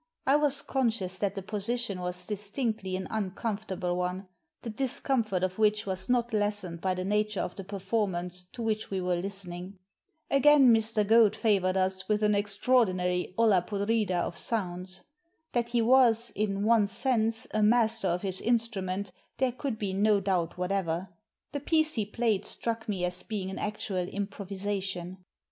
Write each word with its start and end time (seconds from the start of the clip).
I 0.25 0.35
was 0.35 0.63
con 0.63 0.89
scious 0.89 1.19
that 1.19 1.35
the 1.35 1.43
position 1.43 1.99
was 1.99 2.25
distinctly 2.25 2.95
an 2.95 3.05
uncomfort 3.11 3.73
able 3.73 3.95
one, 3.97 4.27
the 4.63 4.71
discomfort 4.71 5.43
of 5.43 5.59
which 5.59 5.85
was 5.85 6.09
not 6.09 6.33
lessened 6.33 6.81
by 6.81 6.95
the 6.95 7.05
nature 7.05 7.39
of 7.39 7.53
the 7.53 7.63
performance 7.63 8.43
to 8.53 8.63
which 8.63 8.89
we 8.89 8.99
were 8.99 9.15
listening. 9.17 9.77
Again, 10.31 10.73
Mr. 10.73 11.05
Goad 11.07 11.35
favoured 11.35 11.77
us 11.77 12.09
with 12.09 12.23
an 12.23 12.33
extraordinary 12.33 13.35
oUa 13.37 13.63
podrida 13.67 14.19
of 14.23 14.39
sounds. 14.39 15.03
That 15.51 15.69
he 15.69 15.83
was, 15.83 16.31
in 16.33 16.63
one 16.65 16.87
sense, 16.87 17.45
a 17.53 17.61
master 17.61 18.07
of 18.07 18.23
his 18.23 18.41
instrument 18.41 19.11
there 19.37 19.51
could 19.51 19.77
be 19.77 19.93
no 19.93 20.19
doubt 20.19 20.57
whatever. 20.57 21.09
The 21.51 21.59
piece 21.59 21.93
he 21.93 22.07
played 22.07 22.43
struck 22.43 22.89
me 22.89 23.05
as 23.05 23.21
being 23.21 23.51
an 23.51 23.59
actual 23.59 24.07
improvisation. 24.09 25.19